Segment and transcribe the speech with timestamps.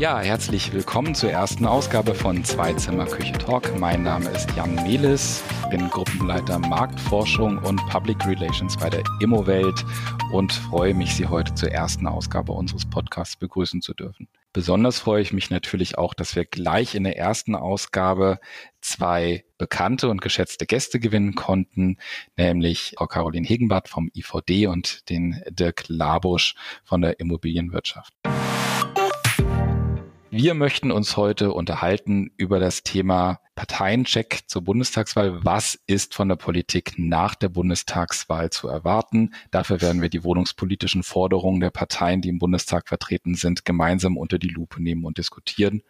[0.00, 3.78] Ja, herzlich willkommen zur ersten Ausgabe von Zweizimmer Küche Talk.
[3.78, 9.84] Mein Name ist Jan Melis, ich bin Gruppenleiter Marktforschung und Public Relations bei der Immowelt
[10.32, 14.26] und freue mich, Sie heute zur ersten Ausgabe unseres Podcasts begrüßen zu dürfen.
[14.54, 18.40] Besonders freue ich mich natürlich auch, dass wir gleich in der ersten Ausgabe
[18.80, 21.98] zwei bekannte und geschätzte Gäste gewinnen konnten,
[22.38, 26.54] nämlich Frau Caroline Hegenbart vom IVD und den Dirk Labusch
[26.84, 28.14] von der Immobilienwirtschaft.
[30.32, 35.44] Wir möchten uns heute unterhalten über das Thema Parteiencheck zur Bundestagswahl.
[35.44, 39.34] Was ist von der Politik nach der Bundestagswahl zu erwarten?
[39.50, 44.38] Dafür werden wir die wohnungspolitischen Forderungen der Parteien, die im Bundestag vertreten sind, gemeinsam unter
[44.38, 45.82] die Lupe nehmen und diskutieren.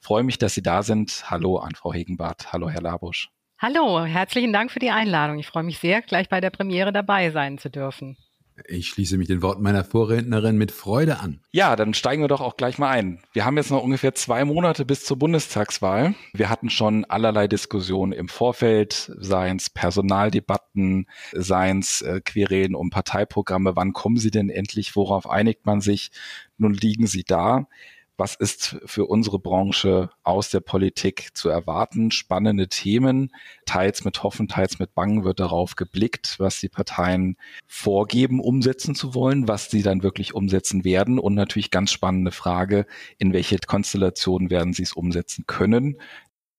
[0.00, 1.30] Ich freue mich, dass Sie da sind.
[1.30, 2.50] Hallo an Frau Hegenbart.
[2.50, 3.28] Hallo, Herr Labusch.
[3.58, 5.38] Hallo, herzlichen Dank für die Einladung.
[5.38, 8.16] Ich freue mich sehr, gleich bei der Premiere dabei sein zu dürfen.
[8.68, 11.40] Ich schließe mich den Worten meiner Vorrednerin mit Freude an.
[11.52, 13.20] Ja, dann steigen wir doch auch gleich mal ein.
[13.32, 16.14] Wir haben jetzt noch ungefähr zwei Monate bis zur Bundestagswahl.
[16.32, 22.90] Wir hatten schon allerlei Diskussionen im Vorfeld, seien es Personaldebatten, seien es äh, Querelen um
[22.90, 23.74] Parteiprogramme.
[23.76, 24.96] Wann kommen sie denn endlich?
[24.96, 26.10] Worauf einigt man sich?
[26.58, 27.66] Nun liegen sie da
[28.16, 32.10] was ist für unsere Branche aus der Politik zu erwarten.
[32.10, 33.32] Spannende Themen,
[33.66, 39.14] teils mit Hoffen, teils mit Bangen wird darauf geblickt, was die Parteien vorgeben, umsetzen zu
[39.14, 42.86] wollen, was sie dann wirklich umsetzen werden und natürlich ganz spannende Frage,
[43.18, 45.96] in welche Konstellation werden sie es umsetzen können.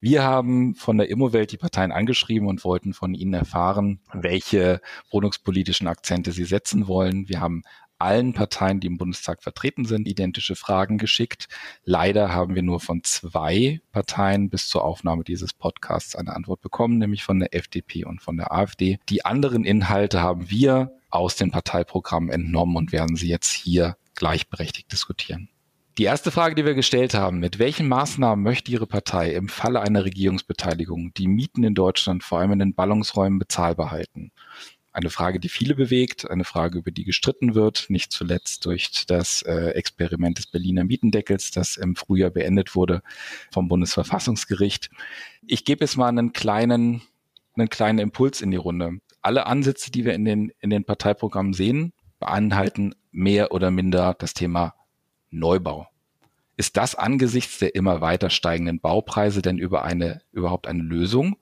[0.04, 4.82] Wir haben von der Immowelt die Parteien angeschrieben und wollten von ihnen erfahren, welche
[5.12, 7.30] wohnungspolitischen Akzente sie setzen wollen.
[7.30, 7.64] Wir haben
[8.04, 11.48] allen Parteien, die im Bundestag vertreten sind, identische Fragen geschickt.
[11.86, 16.98] Leider haben wir nur von zwei Parteien bis zur Aufnahme dieses Podcasts eine Antwort bekommen,
[16.98, 19.00] nämlich von der FDP und von der AfD.
[19.10, 24.92] Die anderen Inhalte haben wir aus den Parteiprogrammen entnommen und werden sie jetzt hier gleichberechtigt
[24.92, 25.50] diskutieren.
[26.00, 29.80] Die erste Frage, die wir gestellt haben, mit welchen Maßnahmen möchte Ihre Partei im Falle
[29.80, 34.32] einer Regierungsbeteiligung die Mieten in Deutschland vor allem in den Ballungsräumen bezahlbar halten?
[34.94, 39.42] Eine Frage, die viele bewegt, eine Frage, über die gestritten wird, nicht zuletzt durch das
[39.42, 43.02] äh, Experiment des Berliner Mietendeckels, das im Frühjahr beendet wurde
[43.52, 44.92] vom Bundesverfassungsgericht.
[45.48, 47.02] Ich gebe jetzt mal einen kleinen,
[47.56, 49.00] einen kleinen Impuls in die Runde.
[49.24, 54.34] Alle Ansätze, die wir in den, in den Parteiprogrammen sehen, beinhalten mehr oder minder das
[54.34, 54.76] Thema
[55.32, 55.88] Neubau.
[56.56, 61.38] Ist das angesichts der immer weiter steigenden Baupreise denn über eine, überhaupt eine Lösung?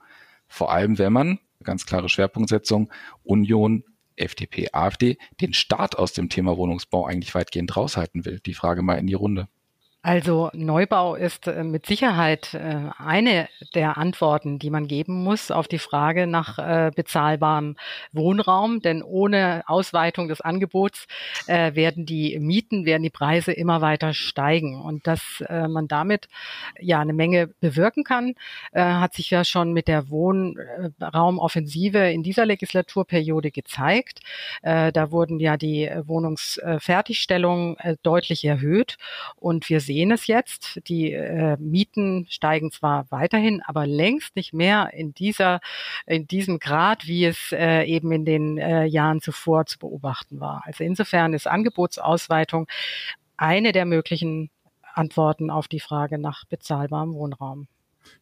[0.47, 2.91] Vor allem, wenn man, ganz klare Schwerpunktsetzung,
[3.23, 3.83] Union,
[4.15, 8.39] FDP, AfD, den Staat aus dem Thema Wohnungsbau eigentlich weitgehend raushalten will.
[8.45, 9.47] Die Frage mal in die Runde.
[10.03, 15.67] Also Neubau ist äh, mit Sicherheit äh, eine der Antworten, die man geben muss auf
[15.67, 17.75] die Frage nach äh, bezahlbarem
[18.11, 18.81] Wohnraum.
[18.81, 21.05] Denn ohne Ausweitung des Angebots
[21.47, 24.81] werden die Mieten, werden die Preise immer weiter steigen.
[24.81, 26.27] Und dass man damit
[26.79, 28.35] ja eine Menge bewirken kann,
[28.73, 34.21] hat sich ja schon mit der Wohnraumoffensive in dieser Legislaturperiode gezeigt.
[34.61, 38.97] Da wurden ja die Wohnungsfertigstellungen deutlich erhöht
[39.37, 40.79] und wir sehen es jetzt.
[40.87, 45.59] Die äh, Mieten steigen zwar weiterhin, aber längst nicht mehr in dieser,
[46.05, 50.63] in diesem Grad, wie es äh, eben in den äh, Jahren zuvor zu beobachten war.
[50.65, 52.67] Also insofern ist Angebotsausweitung
[53.37, 54.49] eine der möglichen
[54.93, 57.67] Antworten auf die Frage nach bezahlbarem Wohnraum.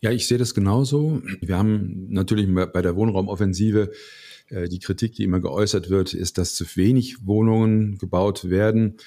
[0.01, 1.21] Ja, ich sehe das genauso.
[1.41, 3.91] Wir haben natürlich bei der Wohnraumoffensive
[4.49, 8.97] äh, die Kritik, die immer geäußert wird, ist, dass zu wenig Wohnungen gebaut werden.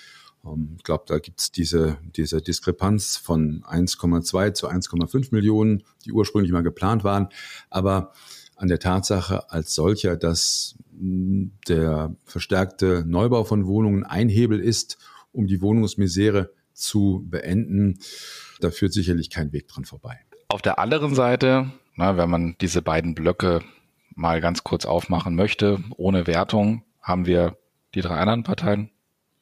[0.45, 6.13] Ähm, ich glaube, da gibt es diese, diese Diskrepanz von 1,2 zu 1,5 Millionen, die
[6.13, 7.29] ursprünglich mal geplant waren.
[7.71, 8.13] Aber
[8.57, 14.99] an der Tatsache als solcher, dass der verstärkte Neubau von Wohnungen ein Hebel ist,
[15.33, 17.99] um die Wohnungsmisere zu beenden,
[18.61, 20.21] da führt sicherlich kein Weg dran vorbei.
[20.49, 23.63] Auf der anderen Seite, na, wenn man diese beiden Blöcke
[24.15, 27.57] mal ganz kurz aufmachen möchte, ohne Wertung, haben wir
[27.95, 28.92] die drei anderen Parteien,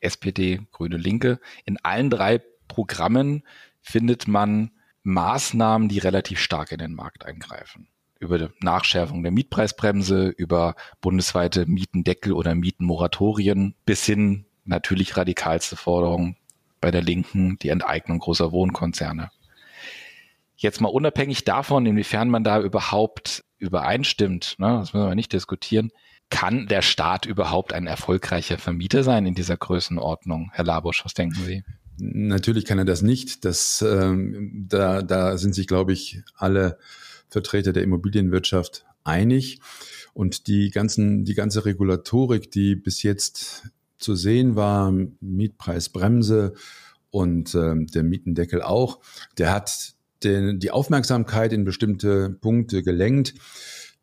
[0.01, 1.41] SPD, Grüne Linke.
[1.65, 3.43] In allen drei Programmen
[3.81, 4.71] findet man
[5.03, 7.89] Maßnahmen, die relativ stark in den Markt eingreifen.
[8.19, 16.37] Über die Nachschärfung der Mietpreisbremse, über bundesweite Mietendeckel oder Mietenmoratorien bis hin natürlich radikalste Forderungen
[16.81, 19.31] bei der Linken, die Enteignung großer Wohnkonzerne.
[20.57, 25.91] Jetzt mal unabhängig davon, inwiefern man da überhaupt übereinstimmt, ne, das müssen wir nicht diskutieren,
[26.31, 30.51] kann der Staat überhaupt ein erfolgreicher Vermieter sein in dieser Größenordnung?
[30.53, 31.65] Herr Labusch, was denken Sie?
[31.99, 33.45] Natürlich kann er das nicht.
[33.45, 36.79] Das, ähm, da, da sind sich, glaube ich, alle
[37.29, 39.61] Vertreter der Immobilienwirtschaft einig.
[40.15, 43.69] Und die ganzen, die ganze Regulatorik, die bis jetzt
[43.99, 46.55] zu sehen war, Mietpreisbremse
[47.11, 49.01] und äh, der Mietendeckel auch.
[49.37, 53.35] Der hat den, die Aufmerksamkeit in bestimmte Punkte gelenkt,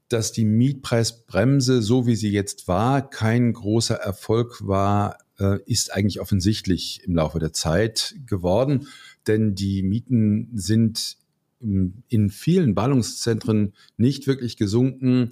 [0.09, 6.19] dass die Mietpreisbremse, so wie sie jetzt war, kein großer Erfolg war, äh, ist eigentlich
[6.19, 8.87] offensichtlich im Laufe der Zeit geworden,
[9.27, 11.17] denn die Mieten sind
[11.59, 15.29] in vielen Ballungszentren nicht wirklich gesunken.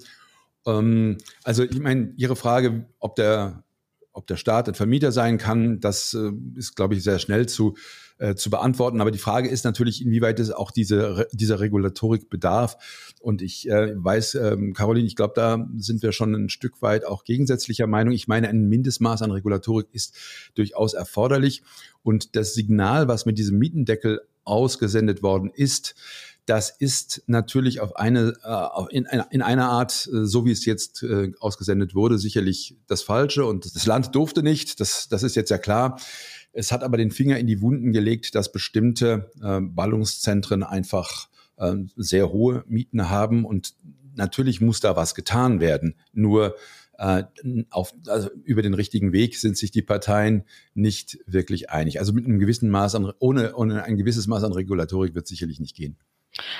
[0.66, 3.64] Ähm, also ich meine, Ihre Frage, ob der,
[4.16, 7.76] ob der Staat ein Vermieter sein kann, das äh, ist, glaube ich, sehr schnell zu,
[8.16, 9.02] äh, zu beantworten.
[9.02, 12.78] Aber die Frage ist natürlich, inwieweit es auch diese, dieser Regulatorik bedarf.
[13.20, 17.04] Und ich äh, weiß, ähm, Caroline, ich glaube, da sind wir schon ein Stück weit
[17.04, 18.14] auch gegensätzlicher Meinung.
[18.14, 20.16] Ich meine, ein Mindestmaß an Regulatorik ist
[20.54, 21.62] durchaus erforderlich.
[22.02, 25.94] Und das Signal, was mit diesem Mietendeckel ausgesendet worden ist,
[26.46, 31.02] das ist natürlich auf eine, äh, in, in einer Art, äh, so wie es jetzt
[31.02, 33.44] äh, ausgesendet wurde, sicherlich das Falsche.
[33.44, 36.00] Und das Land durfte nicht, das, das ist jetzt ja klar.
[36.52, 42.30] Es hat aber den Finger in die Wunden gelegt, dass bestimmte Ballungszentren einfach äh, sehr
[42.32, 43.44] hohe Mieten haben.
[43.44, 43.74] Und
[44.14, 45.94] natürlich muss da was getan werden.
[46.12, 46.56] Nur
[46.98, 47.24] äh,
[47.70, 50.44] auf, also über den richtigen Weg sind sich die Parteien
[50.74, 51.98] nicht wirklich einig.
[51.98, 55.60] Also mit einem gewissen Maß an, ohne, ohne ein gewisses Maß an Regulatorik wird sicherlich
[55.60, 55.96] nicht gehen.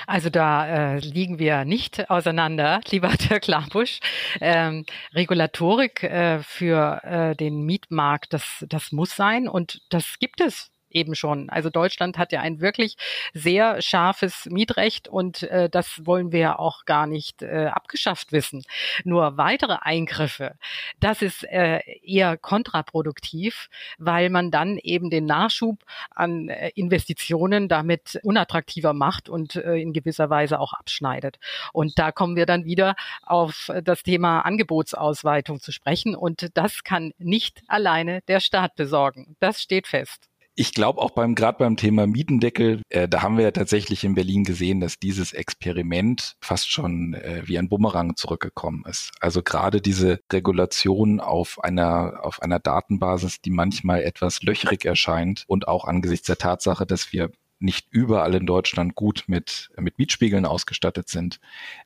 [0.05, 3.99] Also da äh, liegen wir nicht auseinander, lieber Dirk Lambusch.
[4.41, 10.71] Ähm, Regulatorik äh, für äh, den Mietmarkt, das, das muss sein und das gibt es
[10.97, 11.49] eben schon.
[11.49, 12.95] Also Deutschland hat ja ein wirklich
[13.33, 18.63] sehr scharfes Mietrecht und äh, das wollen wir ja auch gar nicht äh, abgeschafft wissen.
[19.03, 20.55] Nur weitere Eingriffe,
[20.99, 28.19] das ist äh, eher kontraproduktiv, weil man dann eben den Nachschub an äh, Investitionen damit
[28.23, 31.37] unattraktiver macht und äh, in gewisser Weise auch abschneidet.
[31.73, 37.13] Und da kommen wir dann wieder auf das Thema Angebotsausweitung zu sprechen und das kann
[37.17, 39.35] nicht alleine der Staat besorgen.
[39.39, 43.43] Das steht fest ich glaube auch beim gerade beim Thema Mietendeckel, äh, da haben wir
[43.43, 48.83] ja tatsächlich in Berlin gesehen, dass dieses Experiment fast schon äh, wie ein Bumerang zurückgekommen
[48.89, 49.11] ist.
[49.19, 55.67] Also gerade diese Regulation auf einer auf einer Datenbasis, die manchmal etwas löchrig erscheint und
[55.67, 61.09] auch angesichts der Tatsache, dass wir nicht überall in Deutschland gut mit, mit Mietspiegeln ausgestattet
[61.09, 61.39] sind,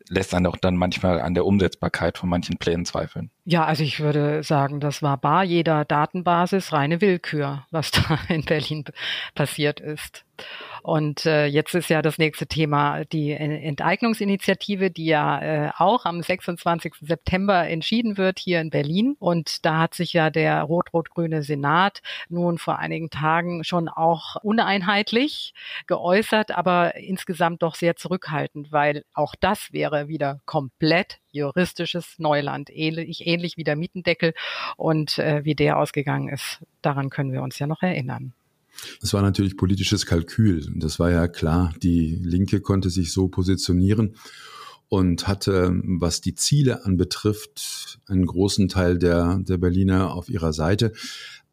[0.09, 3.29] lässt einen auch dann manchmal an der Umsetzbarkeit von manchen Plänen zweifeln.
[3.45, 8.43] Ja, also ich würde sagen, das war bar jeder Datenbasis reine Willkür, was da in
[8.43, 8.85] Berlin
[9.33, 10.25] passiert ist.
[10.83, 16.21] Und äh, jetzt ist ja das nächste Thema die Enteignungsinitiative, die ja äh, auch am
[16.21, 16.95] 26.
[17.01, 19.15] September entschieden wird hier in Berlin.
[19.19, 25.53] Und da hat sich ja der rot-rot-grüne Senat nun vor einigen Tagen schon auch uneinheitlich
[25.87, 33.25] geäußert, aber insgesamt doch sehr zurückhaltend, weil auch das wäre wieder komplett juristisches Neuland, ähnlich,
[33.27, 34.33] ähnlich wie der Mietendeckel
[34.77, 36.59] und äh, wie der ausgegangen ist.
[36.81, 38.33] Daran können wir uns ja noch erinnern.
[39.01, 40.67] Es war natürlich politisches Kalkül.
[40.75, 41.73] Das war ja klar.
[41.81, 44.15] Die Linke konnte sich so positionieren
[44.89, 50.91] und hatte, was die Ziele anbetrifft, einen großen Teil der, der Berliner auf ihrer Seite.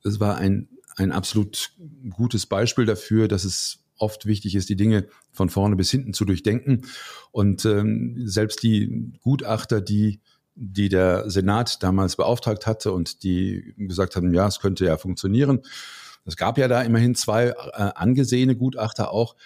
[0.04, 1.70] Es war ein, ein absolut
[2.10, 6.24] gutes Beispiel dafür, dass es oft wichtig ist, die Dinge von vorne bis hinten zu
[6.24, 6.82] durchdenken.
[7.30, 10.20] Und ähm, selbst die Gutachter, die
[10.60, 15.60] die der Senat damals beauftragt hatte und die gesagt haben, ja, es könnte ja funktionieren,
[16.24, 17.54] es gab ja da immerhin zwei äh,
[17.94, 19.36] angesehene Gutachter auch,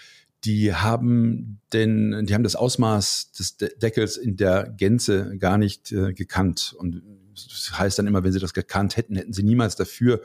[0.44, 6.12] die haben den, die haben das Ausmaß des Deckels in der Gänze gar nicht äh,
[6.12, 6.74] gekannt.
[6.76, 7.02] Und
[7.34, 10.20] das heißt dann immer, wenn sie das gekannt hätten, hätten sie niemals dafür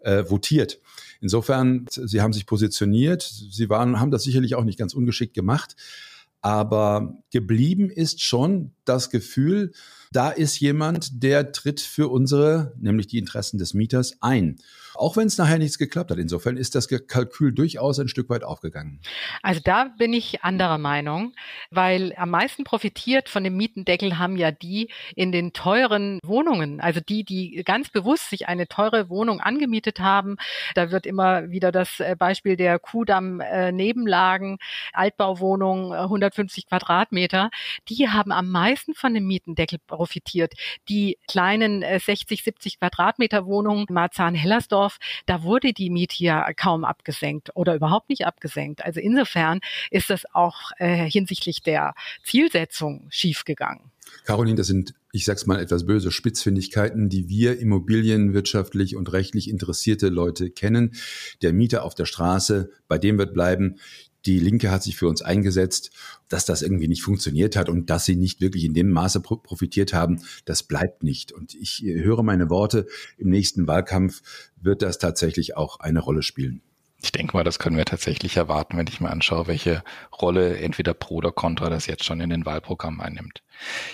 [0.00, 0.80] äh, votiert.
[1.20, 3.22] Insofern, sie haben sich positioniert.
[3.22, 5.76] Sie waren, haben das sicherlich auch nicht ganz ungeschickt gemacht.
[6.42, 9.72] Aber geblieben ist schon das Gefühl,
[10.12, 14.56] da ist jemand, der tritt für unsere, nämlich die Interessen des Mieters ein.
[14.94, 16.18] Auch wenn es nachher nichts geklappt hat.
[16.18, 19.00] Insofern ist das Kalkül durchaus ein Stück weit aufgegangen.
[19.42, 21.32] Also da bin ich anderer Meinung,
[21.70, 27.00] weil am meisten profitiert von dem Mietendeckel haben ja die in den teuren Wohnungen, also
[27.00, 30.36] die, die ganz bewusst sich eine teure Wohnung angemietet haben.
[30.74, 33.72] Da wird immer wieder das äh, Beispiel der Kudamm äh,
[34.92, 37.50] Altbauwohnungen, 150 Quadratmeter.
[37.88, 40.54] Die haben am meisten von dem Mietendeckel profitiert.
[40.88, 47.50] Die kleinen 60, 70 Quadratmeter Wohnungen, Marzahn-Hellersdorf, Düsseldorf, da wurde die Miete ja kaum abgesenkt
[47.54, 48.84] oder überhaupt nicht abgesenkt.
[48.84, 49.60] Also insofern
[49.90, 53.90] ist das auch äh, hinsichtlich der Zielsetzung schiefgegangen.
[54.24, 60.08] Caroline, das sind, ich sag's mal etwas böse, Spitzfindigkeiten, die wir immobilienwirtschaftlich und rechtlich interessierte
[60.08, 60.92] Leute kennen.
[61.42, 63.76] Der Mieter auf der Straße, bei dem wird bleiben.
[64.26, 65.90] Die Linke hat sich für uns eingesetzt,
[66.28, 69.92] dass das irgendwie nicht funktioniert hat und dass sie nicht wirklich in dem Maße profitiert
[69.92, 71.32] haben, das bleibt nicht.
[71.32, 72.86] Und ich höre meine Worte,
[73.18, 74.22] im nächsten Wahlkampf
[74.60, 76.62] wird das tatsächlich auch eine Rolle spielen.
[77.02, 79.84] Ich denke mal, das können wir tatsächlich erwarten, wenn ich mir anschaue, welche
[80.22, 83.42] Rolle entweder pro oder contra das jetzt schon in den Wahlprogrammen einnimmt.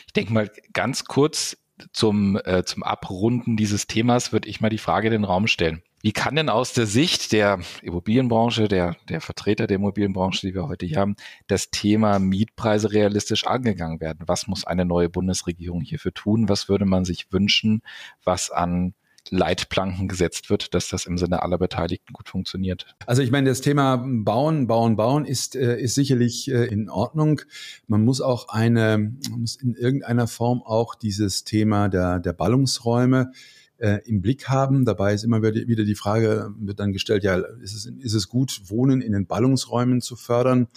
[0.06, 1.56] Ich denke mal ganz kurz
[1.92, 5.82] zum, äh, zum Abrunden dieses Themas würde ich mal die Frage in den Raum stellen.
[6.02, 10.66] Wie kann denn aus der Sicht der Immobilienbranche, der, der Vertreter der Immobilienbranche, die wir
[10.66, 11.16] heute hier haben,
[11.46, 14.20] das Thema Mietpreise realistisch angegangen werden?
[14.26, 16.48] Was muss eine neue Bundesregierung hierfür tun?
[16.48, 17.82] Was würde man sich wünschen,
[18.24, 18.94] was an
[19.28, 22.96] Leitplanken gesetzt wird, dass das im Sinne aller Beteiligten gut funktioniert.
[23.06, 27.42] Also ich meine, das Thema Bauen, Bauen, Bauen ist, äh, ist sicherlich äh, in Ordnung.
[27.86, 33.32] Man muss auch eine, muss in irgendeiner Form auch dieses Thema der, der Ballungsräume
[33.80, 34.84] äh, im Blick haben.
[34.84, 38.62] Dabei ist immer wieder die Frage, wird dann gestellt, ja, ist es, ist es gut,
[38.66, 40.68] Wohnen in den Ballungsräumen zu fördern?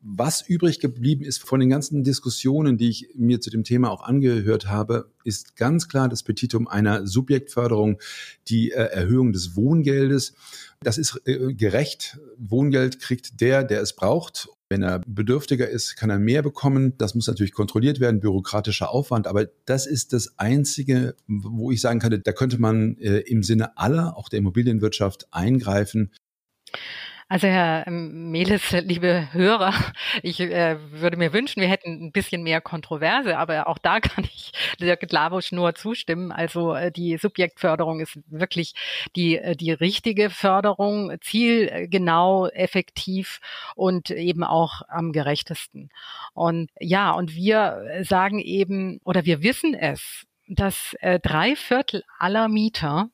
[0.00, 4.02] Was übrig geblieben ist von den ganzen Diskussionen, die ich mir zu dem Thema auch
[4.02, 7.98] angehört habe, ist ganz klar das Petitum einer Subjektförderung,
[8.48, 10.34] die äh, Erhöhung des Wohngeldes.
[10.82, 12.18] Das ist äh, gerecht.
[12.36, 14.48] Wohngeld kriegt der, der es braucht.
[14.70, 16.96] Wenn er bedürftiger ist, kann er mehr bekommen.
[16.96, 19.26] Das muss natürlich kontrolliert werden, bürokratischer Aufwand.
[19.26, 23.76] Aber das ist das Einzige, wo ich sagen kann, da könnte man äh, im Sinne
[23.76, 26.12] aller, auch der Immobilienwirtschaft, eingreifen.
[27.32, 29.72] Also Herr ähm, Meles, liebe Hörer,
[30.24, 34.24] ich äh, würde mir wünschen, wir hätten ein bisschen mehr Kontroverse, aber auch da kann
[34.24, 36.32] ich Dirk Labusch nur zustimmen.
[36.32, 38.74] Also äh, die Subjektförderung ist wirklich
[39.14, 43.38] die, äh, die richtige Förderung, zielgenau, effektiv
[43.76, 45.90] und eben auch am gerechtesten.
[46.34, 52.48] Und ja, und wir sagen eben, oder wir wissen es, dass äh, drei Viertel aller
[52.48, 53.10] Mieter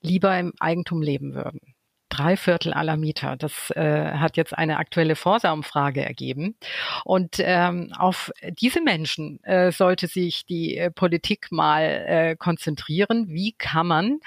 [0.00, 1.74] lieber im Eigentum leben würden
[2.08, 3.36] drei Viertel aller Mieter.
[3.36, 6.56] Das äh, hat jetzt eine aktuelle Forsa-Umfrage ergeben.
[7.04, 13.28] Und ähm, auf diese Menschen äh, sollte sich die äh, Politik mal äh, konzentrieren.
[13.28, 14.20] Wie kann man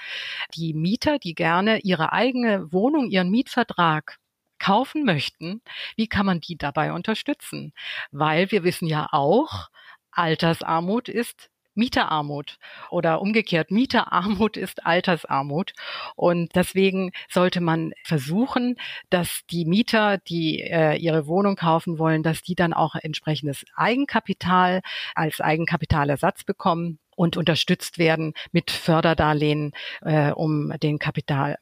[0.56, 4.18] die Mieter, die gerne ihre eigene Wohnung, ihren Mietvertrag
[4.60, 5.62] kaufen möchten,
[5.96, 7.74] wie kann man die dabei unterstützen?
[8.12, 9.70] Weil wir wissen ja auch,
[10.12, 11.50] Altersarmut ist
[11.82, 12.60] Mieterarmut
[12.92, 15.74] oder umgekehrt, Mieterarmut ist Altersarmut.
[16.16, 18.76] Und deswegen sollte man versuchen,
[19.10, 24.82] dass die Mieter, die äh, ihre Wohnung kaufen wollen, dass die dann auch entsprechendes Eigenkapital
[25.16, 31.58] als Eigenkapitalersatz bekommen und unterstützt werden mit Förderdarlehen, äh, um den Kapital,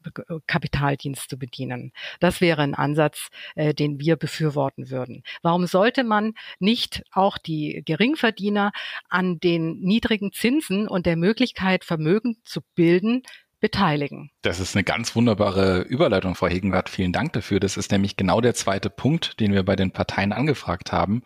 [0.48, 1.91] Kapitaldienst zu bedienen.
[2.20, 5.24] Das wäre ein Ansatz, äh, den wir befürworten würden.
[5.41, 8.72] Warum sollte man nicht auch die Geringverdiener
[9.10, 13.24] an den niedrigen Zinsen und der Möglichkeit, Vermögen zu bilden,
[13.60, 14.32] beteiligen.
[14.41, 16.89] Das ist eine ganz wunderbare Überleitung, Frau Hegenwart.
[16.89, 17.60] Vielen Dank dafür.
[17.60, 21.24] Das ist nämlich genau der zweite Punkt, den wir bei den Parteien angefragt haben.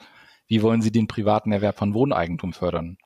[0.47, 2.97] Wie wollen Sie den privaten Erwerb von Wohneigentum fördern?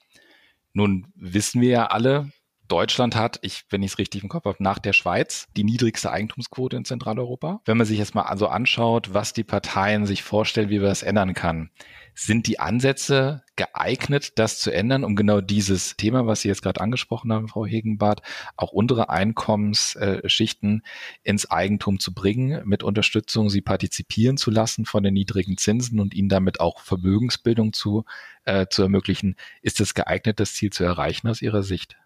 [0.73, 2.31] Nun wissen wir ja alle,
[2.67, 6.11] Deutschland hat, ich, wenn ich es richtig im Kopf habe, nach der Schweiz die niedrigste
[6.11, 7.61] Eigentumsquote in Zentraleuropa.
[7.65, 11.03] Wenn man sich jetzt mal also anschaut, was die Parteien sich vorstellen, wie wir das
[11.03, 11.69] ändern kann,
[12.19, 16.81] sind die Ansätze geeignet, das zu ändern, um genau dieses Thema, was Sie jetzt gerade
[16.81, 18.23] angesprochen haben, Frau Hegenbart,
[18.55, 20.81] auch untere Einkommensschichten
[21.23, 26.15] ins Eigentum zu bringen, mit Unterstützung sie partizipieren zu lassen von den niedrigen Zinsen und
[26.15, 28.05] ihnen damit auch Vermögensbildung zu,
[28.45, 29.35] äh, zu ermöglichen?
[29.61, 31.97] Ist es geeignet, das Ziel zu erreichen aus Ihrer Sicht?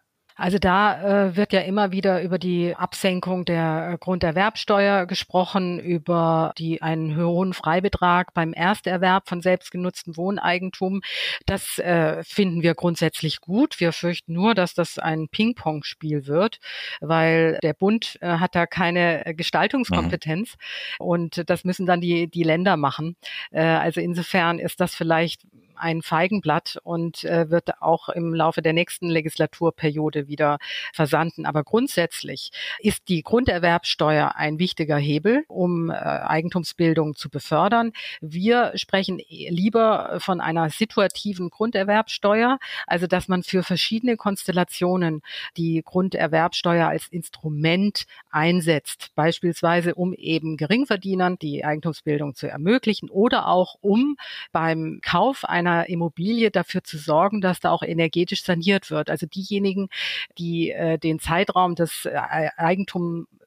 [0.42, 6.52] Also da äh, wird ja immer wieder über die Absenkung der äh, Grunderwerbsteuer gesprochen, über
[6.58, 11.04] die einen hohen Freibetrag beim Ersterwerb von selbstgenutztem Wohneigentum.
[11.46, 13.80] Das äh, finden wir grundsätzlich gut.
[13.80, 16.60] Wir fürchten nur, dass das ein Ping-Pong-Spiel wird,
[17.02, 20.56] weil der Bund äh, hat da keine äh, Gestaltungskompetenz
[21.00, 21.06] mhm.
[21.06, 23.16] und das müssen dann die die Länder machen.
[23.52, 25.44] Äh, also insofern ist das vielleicht
[25.82, 30.60] ein Feigenblatt und äh, wird auch im Laufe der nächsten Legislaturperiode wieder
[30.94, 31.46] versanden.
[31.46, 37.92] Aber grundsätzlich ist die Grunderwerbsteuer ein wichtiger Hebel, um äh, Eigentumsbildung zu befördern.
[38.22, 45.22] Wir sprechen lieber von einer situativen Grunderwerbsteuer, also dass man für verschiedene Konstellationen
[45.58, 53.76] die Grunderwerbsteuer als Instrument einsetzt, beispielsweise um eben Geringverdienern die Eigentumsbildung zu ermöglichen oder auch
[53.82, 54.18] um
[54.52, 59.10] beim Kauf einer einer Immobilie dafür zu sorgen, dass da auch energetisch saniert wird.
[59.10, 59.90] Also diejenigen,
[60.38, 62.50] die äh, den Zeitraum des äh,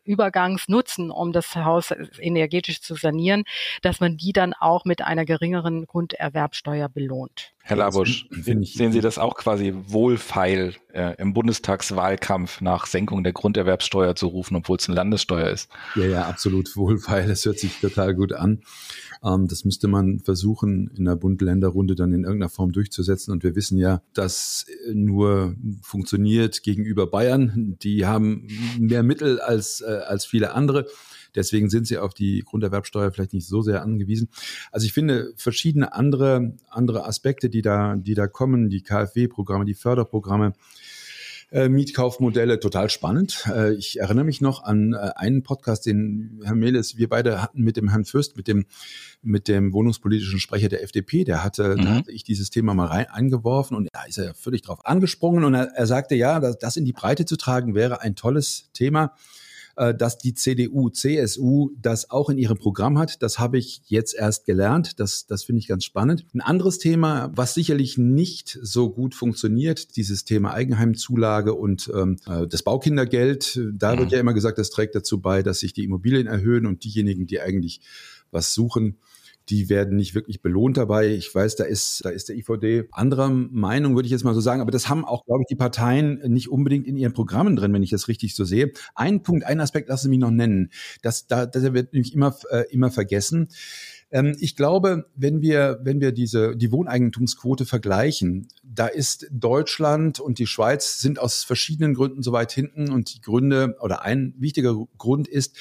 [0.05, 3.45] Eigentumübergangs nutzen, um das Haus energetisch zu sanieren,
[3.83, 7.53] dass man die dann auch mit einer geringeren Grunderwerbsteuer belohnt.
[7.67, 14.15] Herr Labusch, sehen Sie das auch quasi wohlfeil äh, im Bundestagswahlkampf nach Senkung der Grunderwerbsteuer
[14.15, 15.71] zu rufen, obwohl es eine Landessteuer ist?
[15.97, 17.27] Ja, ja, absolut wohlfeil.
[17.27, 18.61] Das hört sich total gut an.
[19.25, 23.33] Ähm, das müsste man versuchen, in der Bund-Länder-Runde dann in irgendeiner Form durchzusetzen.
[23.33, 27.77] Und wir wissen ja, das nur funktioniert gegenüber Bayern.
[27.83, 28.47] Die haben
[28.79, 30.87] mehr Mittel als, äh, als viele andere.
[31.35, 34.29] Deswegen sind sie auf die Grunderwerbsteuer vielleicht nicht so sehr angewiesen.
[34.71, 39.75] Also ich finde verschiedene andere, andere Aspekte, die da, die da kommen, die KfW-Programme, die
[39.75, 40.53] Förderprogramme,
[41.51, 43.45] äh, Mietkaufmodelle total spannend.
[43.47, 47.63] Äh, ich erinnere mich noch an äh, einen Podcast, den Herr Meles, wir beide hatten
[47.63, 48.67] mit dem Herrn Fürst, mit dem
[49.23, 51.83] mit dem wohnungspolitischen Sprecher der FDP, der hatte, mhm.
[51.83, 55.45] da hatte ich dieses Thema mal rein eingeworfen und da ist er völlig drauf angesprungen
[55.45, 58.71] und er, er sagte, ja, das, das in die Breite zu tragen wäre ein tolles
[58.73, 59.44] Thema äh,
[59.77, 63.23] dass die CDU, CSU das auch in ihrem Programm hat.
[63.23, 65.01] Das habe ich jetzt erst gelernt.
[65.01, 66.27] Das, das finde ich ganz spannend.
[66.35, 72.47] Ein anderes Thema, was sicherlich nicht so gut funktioniert, dieses Thema Eigenheimzulage und ähm, äh,
[72.47, 73.61] das Baukindergeld.
[73.73, 74.15] Da wird mhm.
[74.15, 77.41] ja immer gesagt, das trägt dazu bei, dass sich die Immobilien erhöhen und diejenigen, die
[77.41, 77.81] eigentlich
[78.31, 78.99] was suchen,
[79.49, 81.09] die werden nicht wirklich belohnt dabei.
[81.09, 84.41] Ich weiß, da ist, da ist der IVD anderer Meinung, würde ich jetzt mal so
[84.41, 84.61] sagen.
[84.61, 87.83] Aber das haben auch, glaube ich, die Parteien nicht unbedingt in ihren Programmen drin, wenn
[87.83, 88.73] ich das richtig so sehe.
[88.95, 90.71] Ein Punkt, ein Aspekt lassen Sie mich noch nennen.
[91.03, 93.49] Das, da, das wird nämlich immer, äh, immer vergessen.
[94.11, 100.39] Ähm, ich glaube, wenn wir, wenn wir diese, die Wohneigentumsquote vergleichen, da ist Deutschland und
[100.39, 104.75] die Schweiz sind aus verschiedenen Gründen so weit hinten und die Gründe oder ein wichtiger
[104.97, 105.57] Grund ist,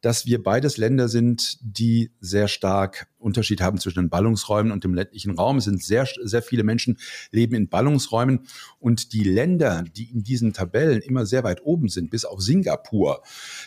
[0.00, 4.94] dass wir beides Länder sind, die sehr stark Unterschied haben zwischen den Ballungsräumen und dem
[4.94, 5.58] ländlichen Raum.
[5.58, 6.98] Es sind sehr, sehr viele Menschen
[7.30, 8.46] leben in Ballungsräumen
[8.78, 13.22] und die Länder, die in diesen Tabellen immer sehr weit oben sind, bis auf Singapur,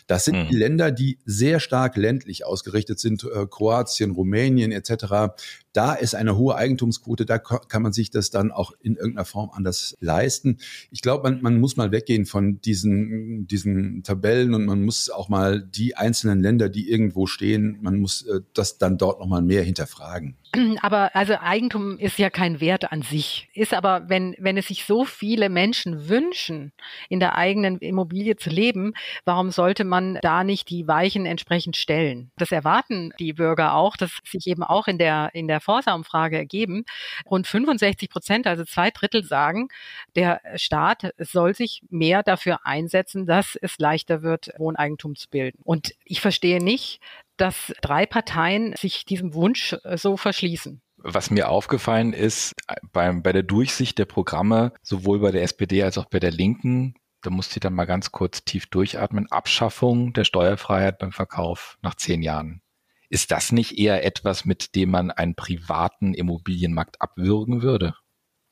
[0.08, 0.48] das sind mhm.
[0.50, 5.34] die Länder, die sehr stark ländlich ausgerichtet sind, äh, Kroatien, Rumänien etc.
[5.74, 9.50] Da ist eine hohe Eigentumsquote, da kann man sich das dann auch in irgendeiner Form
[9.54, 10.58] anders leisten.
[10.92, 15.30] Ich glaube, man, man muss mal weggehen von diesen, diesen Tabellen und man muss auch
[15.30, 19.64] mal die einzelnen Länder, die irgendwo stehen, man muss äh, das dann dort nochmal mehr
[19.64, 20.38] hinterfragen.
[20.82, 23.50] Aber also Eigentum ist ja kein Wert an sich.
[23.54, 26.74] Ist aber, wenn, wenn es sich so viele Menschen wünschen,
[27.10, 28.94] in der eigenen Immobilie zu leben,
[29.26, 32.32] warum sollte man da nicht die Weichen entsprechend stellen?
[32.38, 36.86] Das erwarten die Bürger auch, dass sich eben auch in der, in der Forsa-Umfrage ergeben.
[37.26, 39.70] Rund 65 Prozent, also zwei Drittel sagen,
[40.16, 45.60] der Staat soll sich mehr dafür einsetzen, dass es leichter wird, Wohneigentum zu bilden.
[45.64, 47.00] Und ich verstehe nicht,
[47.38, 50.82] dass drei Parteien sich diesem Wunsch äh, so verschließen.
[50.98, 52.54] Was mir aufgefallen ist,
[52.92, 56.96] beim, bei der Durchsicht der Programme, sowohl bei der SPD als auch bei der Linken,
[57.24, 61.96] da musste ich dann mal ganz kurz tief durchatmen, Abschaffung der Steuerfreiheit beim Verkauf nach
[61.96, 62.62] zehn Jahren.
[63.10, 67.96] Ist das nicht eher etwas, mit dem man einen privaten Immobilienmarkt abwürgen würde?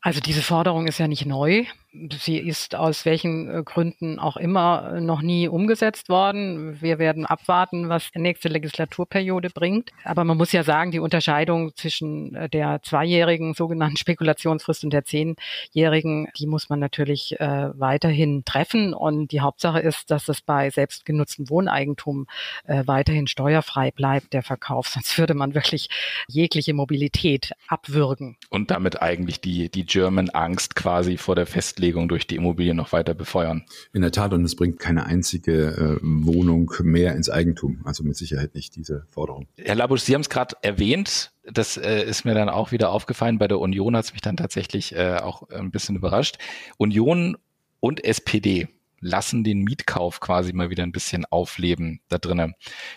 [0.01, 1.65] Also diese Forderung ist ja nicht neu.
[1.93, 6.81] Sie ist aus welchen äh, Gründen auch immer äh, noch nie umgesetzt worden.
[6.81, 9.89] Wir werden abwarten, was die nächste Legislaturperiode bringt.
[10.05, 15.03] Aber man muss ja sagen, die Unterscheidung zwischen äh, der zweijährigen sogenannten Spekulationsfrist und der
[15.03, 18.93] zehnjährigen, die muss man natürlich äh, weiterhin treffen.
[18.93, 22.25] Und die Hauptsache ist, dass es bei selbstgenutztem Wohneigentum
[22.67, 24.87] äh, weiterhin steuerfrei bleibt, der Verkauf.
[24.87, 25.89] Sonst würde man wirklich
[26.29, 28.37] jegliche Mobilität abwürgen.
[28.49, 32.77] Und damit eigentlich die, die German Angst quasi vor der Festlegung Festlegung durch die Immobilien
[32.77, 33.63] noch weiter befeuern.
[33.91, 37.81] In der Tat, und es bringt keine einzige äh, Wohnung mehr ins Eigentum.
[37.85, 39.47] Also mit Sicherheit nicht diese Forderung.
[39.57, 41.31] Herr Labusch, Sie haben es gerade erwähnt.
[41.43, 43.39] Das äh, ist mir dann auch wieder aufgefallen.
[43.39, 46.37] Bei der Union hat es mich dann tatsächlich äh, auch ein bisschen überrascht.
[46.77, 47.35] Union
[47.79, 48.67] und SPD
[49.01, 52.53] lassen den Mietkauf quasi mal wieder ein bisschen aufleben da drinnen.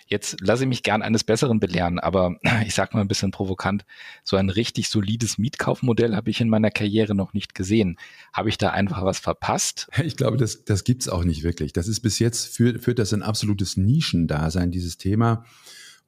[0.07, 2.37] Jetzt lasse ich mich gern eines Besseren belehren, aber
[2.67, 3.85] ich sag mal ein bisschen provokant,
[4.23, 7.97] so ein richtig solides Mietkaufmodell habe ich in meiner Karriere noch nicht gesehen.
[8.33, 9.89] Habe ich da einfach was verpasst?
[10.05, 11.73] Ich glaube, das, das gibt's auch nicht wirklich.
[11.73, 15.45] Das ist bis jetzt, führt, führt das ein absolutes Nischendasein, dieses Thema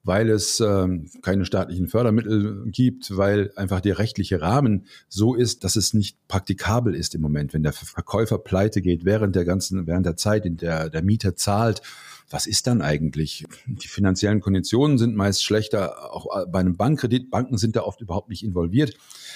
[0.07, 5.75] weil es ähm, keine staatlichen Fördermittel gibt, weil einfach der rechtliche Rahmen so ist, dass
[5.75, 10.07] es nicht praktikabel ist im Moment, wenn der Verkäufer pleite geht während der ganzen, während
[10.07, 11.83] der Zeit, in der der Mieter zahlt.
[12.31, 13.47] Was ist dann eigentlich?
[13.67, 17.31] Die finanziellen Konditionen sind meist schlechter, auch bei einem Bankkredit.
[17.31, 18.95] Banken sind da oft überhaupt nicht involviert.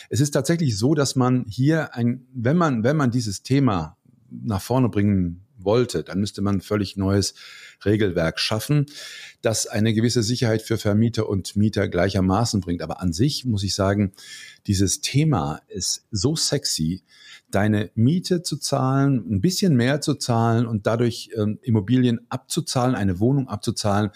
[0.08, 3.96] Es ist tatsächlich so, dass man hier ein, wenn man, wenn man dieses Thema
[4.30, 7.34] nach vorne bringen wollte, dann müsste man völlig neues
[7.84, 8.86] Regelwerk schaffen,
[9.42, 12.82] das eine gewisse Sicherheit für Vermieter und Mieter gleichermaßen bringt.
[12.82, 14.12] Aber an sich muss ich sagen,
[14.66, 17.02] dieses Thema ist so sexy,
[17.50, 23.18] deine Miete zu zahlen, ein bisschen mehr zu zahlen und dadurch ähm, Immobilien abzuzahlen, eine
[23.18, 24.10] Wohnung abzuzahlen.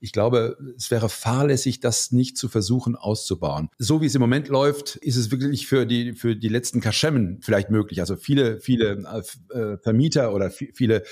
[0.00, 3.68] Ich glaube, es wäre fahrlässig, das nicht zu versuchen auszubauen.
[3.78, 7.38] So wie es im Moment läuft, ist es wirklich für die, für die letzten Kaschemmen
[7.42, 8.00] vielleicht möglich.
[8.00, 11.04] Also viele, viele äh, Vermieter oder viele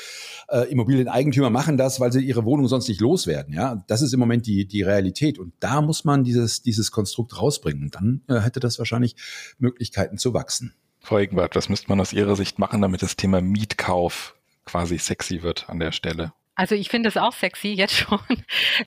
[0.48, 3.54] äh, Immobilieneigentümer machen das, weil sie ihre Wohnung sonst nicht loswerden.
[3.54, 5.38] Ja, das ist im Moment die, die Realität.
[5.38, 7.90] Und da muss man dieses, dieses Konstrukt rausbringen.
[7.90, 9.16] Dann äh, hätte das wahrscheinlich
[9.58, 10.74] Möglichkeiten zu wachsen.
[11.00, 14.34] Frau Egenbart, was müsste man aus Ihrer Sicht machen, damit das Thema Mietkauf
[14.64, 16.32] quasi sexy wird an der Stelle?
[16.58, 18.18] Also ich finde es auch sexy jetzt schon.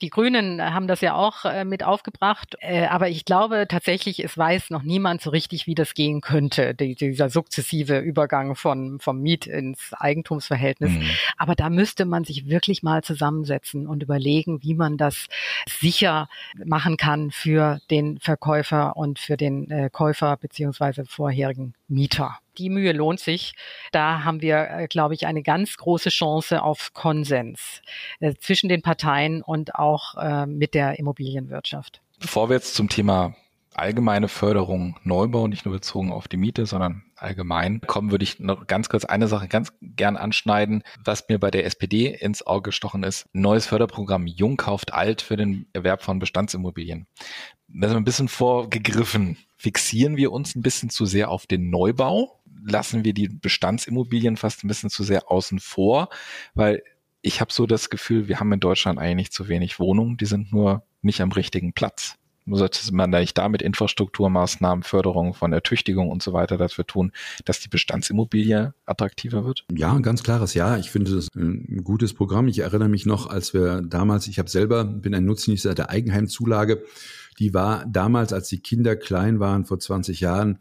[0.02, 2.58] Die Grünen haben das ja auch äh, mit aufgebracht.
[2.60, 6.76] Äh, aber ich glaube tatsächlich, es weiß noch niemand so richtig, wie das gehen könnte,
[6.76, 10.92] die, dieser sukzessive Übergang von, vom Miet ins Eigentumsverhältnis.
[10.92, 11.10] Mhm.
[11.38, 15.28] Aber da müsste man sich wirklich mal zusammensetzen und überlegen, wie man das
[15.66, 16.28] sicher
[16.66, 22.38] machen kann für den Verkäufer und für den äh, Käufer beziehungsweise vorherigen Mieter.
[22.62, 23.54] Die Mühe lohnt sich.
[23.91, 27.82] Da haben wir, äh, glaube ich, eine ganz große Chance auf Konsens
[28.19, 32.02] äh, zwischen den Parteien und auch äh, mit der Immobilienwirtschaft.
[32.19, 33.36] Bevor wir jetzt zum Thema
[33.74, 38.67] allgemeine Förderung Neubau, nicht nur bezogen auf die Miete, sondern allgemein kommen, würde ich noch
[38.67, 43.02] ganz kurz eine Sache ganz gern anschneiden, was mir bei der SPD ins Auge gestochen
[43.02, 43.28] ist.
[43.34, 47.08] Neues Förderprogramm Jung kauft alt für den Erwerb von Bestandsimmobilien.
[47.67, 49.38] Das ist ein bisschen vorgegriffen.
[49.58, 52.40] Fixieren wir uns ein bisschen zu sehr auf den Neubau?
[52.63, 56.10] Lassen wir die Bestandsimmobilien fast ein bisschen zu sehr außen vor?
[56.54, 56.84] Weil
[57.21, 60.52] ich habe so das Gefühl, wir haben in Deutschland eigentlich zu wenig Wohnungen, die sind
[60.52, 66.34] nur nicht am richtigen Platz sollte man da mit Infrastrukturmaßnahmen, Förderung von Ertüchtigung und so
[66.34, 67.12] weiter dafür tun,
[67.45, 69.65] dass die Bestandsimmobilie attraktiver wird?
[69.71, 70.78] Ja, ein ganz klares Ja.
[70.78, 72.47] Ich finde das ein gutes Programm.
[72.47, 76.84] Ich erinnere mich noch, als wir damals, ich habe selber, bin ein Nutznießer der Eigenheimzulage.
[77.39, 80.60] Die war damals, als die Kinder klein waren, vor 20 Jahren,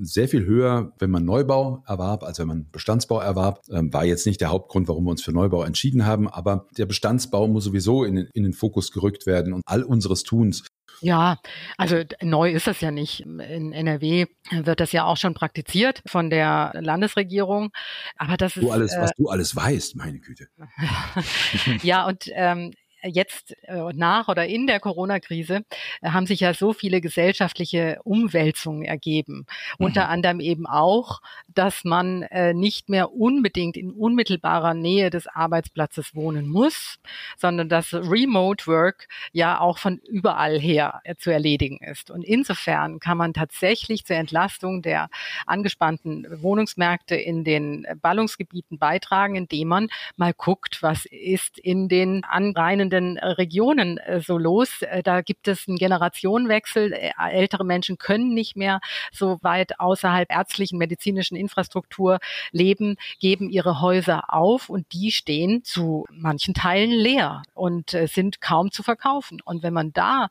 [0.00, 3.62] sehr viel höher, wenn man Neubau erwarb, als wenn man Bestandsbau erwarb.
[3.70, 6.86] Ähm, war jetzt nicht der Hauptgrund, warum wir uns für Neubau entschieden haben, aber der
[6.86, 10.64] Bestandsbau muss sowieso in, in den Fokus gerückt werden und all unseres Tuns
[11.00, 11.38] ja,
[11.76, 13.20] also neu ist das ja nicht.
[13.20, 17.70] In NRW wird das ja auch schon praktiziert von der Landesregierung.
[18.16, 18.62] Aber das ist.
[18.62, 20.48] Du alles, was äh, du alles weißt, meine Güte.
[21.82, 22.72] ja, und ähm,
[23.06, 25.62] jetzt äh, nach oder in der Corona-Krise
[26.00, 29.46] äh, haben sich ja so viele gesellschaftliche Umwälzungen ergeben.
[29.78, 29.86] Mhm.
[29.86, 36.14] Unter anderem eben auch, dass man äh, nicht mehr unbedingt in unmittelbarer Nähe des Arbeitsplatzes
[36.14, 36.98] wohnen muss,
[37.36, 42.10] sondern dass Remote Work ja auch von überall her zu erledigen ist.
[42.10, 45.08] Und insofern kann man tatsächlich zur Entlastung der
[45.46, 52.95] angespannten Wohnungsmärkte in den Ballungsgebieten beitragen, indem man mal guckt, was ist in den anreinenden
[52.96, 54.82] umliegenden äh, Regionen äh, so los.
[54.82, 56.92] Äh, da gibt es einen Generationenwechsel.
[56.92, 58.80] Ältere Menschen können nicht mehr
[59.12, 62.18] so weit außerhalb ärztlichen, medizinischen Infrastruktur
[62.52, 68.70] leben, geben ihre Häuser auf und die stehen zu manchen Teilen leer und sind kaum
[68.70, 69.40] zu verkaufen.
[69.44, 70.28] Und wenn man da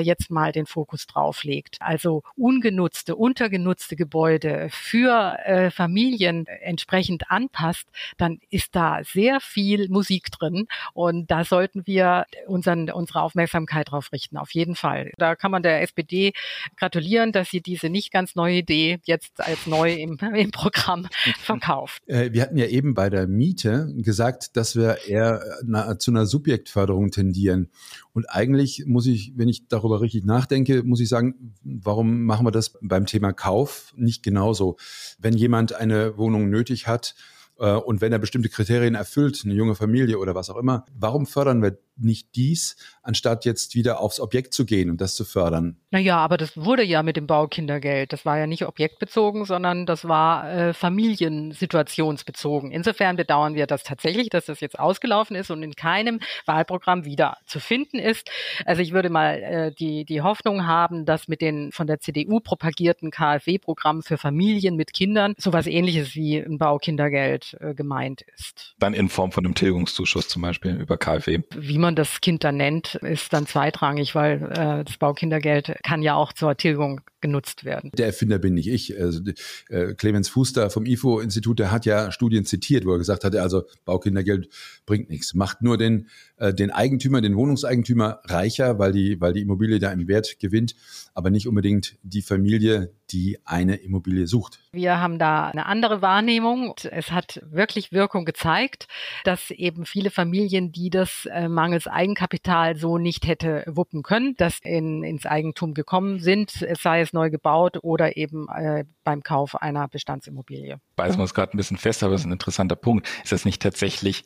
[0.00, 8.40] jetzt mal den Fokus drauf legt, also ungenutzte, untergenutzte Gebäude für Familien entsprechend anpasst, dann
[8.50, 14.12] ist da sehr viel Musik drin und da sollten wir wir unseren, unsere Aufmerksamkeit darauf
[14.12, 15.12] richten, auf jeden Fall.
[15.18, 16.32] Da kann man der SPD
[16.76, 21.06] gratulieren, dass sie diese nicht ganz neue Idee jetzt als neu im, im Programm
[21.38, 22.02] verkauft.
[22.06, 26.26] Äh, wir hatten ja eben bei der Miete gesagt, dass wir eher na, zu einer
[26.26, 27.70] Subjektförderung tendieren.
[28.12, 32.50] Und eigentlich muss ich, wenn ich darüber richtig nachdenke, muss ich sagen, warum machen wir
[32.50, 34.76] das beim Thema Kauf nicht genauso?
[35.18, 39.74] Wenn jemand eine Wohnung nötig hat, äh, und wenn er bestimmte Kriterien erfüllt, eine junge
[39.74, 44.54] Familie oder was auch immer, warum fördern wir nicht dies, anstatt jetzt wieder aufs Objekt
[44.54, 45.76] zu gehen und das zu fördern?
[45.90, 48.12] Naja, aber das wurde ja mit dem Baukindergeld.
[48.12, 52.70] Das war ja nicht objektbezogen, sondern das war äh, familiensituationsbezogen.
[52.70, 57.36] Insofern bedauern wir das tatsächlich, dass das jetzt ausgelaufen ist und in keinem Wahlprogramm wieder
[57.46, 58.30] zu finden ist.
[58.64, 62.40] Also ich würde mal äh, die, die Hoffnung haben, dass mit den von der CDU
[62.40, 68.74] propagierten KfW-Programmen für Familien mit Kindern sowas ähnliches wie ein Baukindergeld äh, gemeint ist.
[68.78, 71.40] Dann in Form von einem Tilgungszuschuss zum Beispiel über KfW.
[71.54, 76.14] Wie man das Kind dann nennt, ist dann zweitrangig, weil äh, das Baukindergeld kann ja
[76.14, 77.90] auch zur Tilgung genutzt werden.
[77.94, 78.98] Der Erfinder bin nicht ich.
[79.00, 79.20] Also,
[79.70, 83.62] äh, Clemens Fuster vom IFO-Institut, der hat ja Studien zitiert, wo er gesagt hat, also
[83.84, 84.48] Baukindergeld
[84.84, 89.40] bringt nichts, macht nur den, äh, den Eigentümer, den Wohnungseigentümer reicher, weil die, weil die
[89.40, 90.74] Immobilie da im Wert gewinnt,
[91.14, 94.58] aber nicht unbedingt die Familie, die eine Immobilie sucht.
[94.72, 96.74] Wir haben da eine andere Wahrnehmung.
[96.90, 98.88] Es hat wirklich Wirkung gezeigt,
[99.24, 104.58] dass eben viele Familien, die das äh, mangels Eigenkapital so nicht hätte wuppen können, dass
[104.62, 109.88] in, ins Eigentum gekommen sind, sei es neu gebaut oder eben äh, beim Kauf einer
[109.88, 110.80] Bestandsimmobilie.
[110.96, 113.08] Beißen wir uns gerade ein bisschen fest, aber das ist ein interessanter Punkt.
[113.22, 114.24] Ist das nicht tatsächlich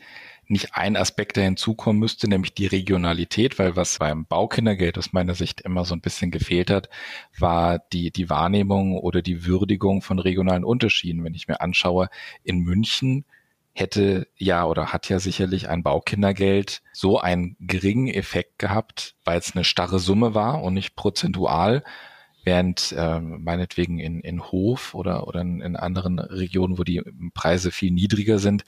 [0.48, 5.34] nicht ein Aspekt, der hinzukommen müsste, nämlich die Regionalität, weil was beim Baukindergeld aus meiner
[5.34, 6.88] Sicht immer so ein bisschen gefehlt hat,
[7.38, 11.24] war die, die Wahrnehmung oder die Würdigung von regionalen Unterschieden.
[11.24, 12.08] Wenn ich mir anschaue,
[12.44, 13.24] in München
[13.72, 19.54] hätte ja oder hat ja sicherlich ein Baukindergeld so einen geringen Effekt gehabt, weil es
[19.54, 21.84] eine starre Summe war und nicht prozentual,
[22.46, 27.02] während äh, meinetwegen in, in Hof oder, oder in, anderen Regionen, wo die
[27.34, 28.64] Preise viel niedriger sind,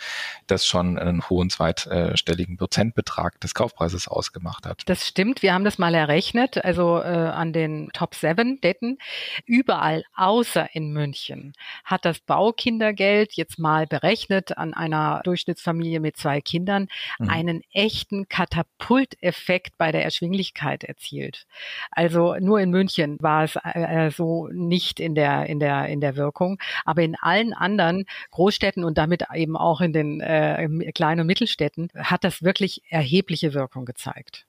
[0.46, 4.82] das schon einen hohen zweitstelligen Prozentbetrag des Kaufpreises ausgemacht hat.
[4.86, 8.98] Das stimmt, wir haben das mal errechnet, also äh, an den Top 7 Städten.
[9.46, 11.52] Überall außer in München
[11.84, 16.88] hat das Baukindergeld jetzt mal berechnet an einer Durchschnittsfamilie mit zwei Kindern
[17.18, 17.30] mhm.
[17.30, 21.46] einen echten Katapulteffekt bei der Erschwinglichkeit erzielt.
[21.90, 26.00] Also nur in München war es äh, äh, so nicht in der, in der, in
[26.00, 26.58] der Wirkung.
[26.84, 31.88] Aber in allen anderen Großstädten und damit eben auch in den äh, kleinen und Mittelstädten
[31.96, 34.46] hat das wirklich erhebliche Wirkung gezeigt.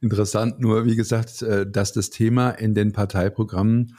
[0.00, 3.96] Interessant, nur wie gesagt, äh, dass das Thema in den Parteiprogrammen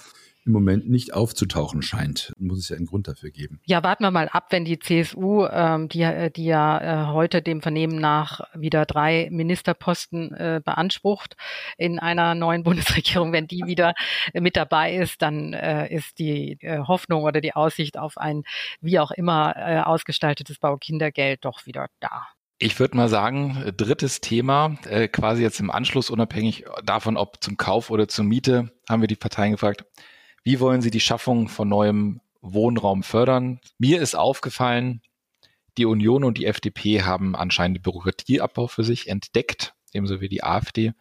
[0.50, 2.34] im Moment nicht aufzutauchen scheint.
[2.38, 3.62] Muss es ja einen Grund dafür geben.
[3.66, 7.44] Ja, warten wir mal ab, wenn die CSU, ähm, die, äh, die ja äh, heute
[7.44, 11.38] dem Vernehmen nach wieder drei Ministerposten äh, beansprucht
[11.78, 13.94] in einer neuen Bundesregierung, wenn die wieder
[14.34, 18.44] mit dabei ist, dann äh, ist die äh, Hoffnung oder die Aussicht auf ein
[18.82, 22.28] wie auch immer äh, ausgestaltetes Baukindergeld doch wieder da.
[22.58, 27.56] Ich würde mal sagen, drittes Thema, äh, quasi jetzt im Anschluss, unabhängig davon, ob zum
[27.56, 29.86] Kauf oder zur Miete, haben wir die Parteien gefragt,
[30.44, 33.60] wie wollen Sie die Schaffung von neuem Wohnraum fördern?
[33.78, 35.02] Mir ist aufgefallen,
[35.78, 40.94] die Union und die FDP haben anscheinend Bürokratieabbau für sich entdeckt, ebenso wie die AfD.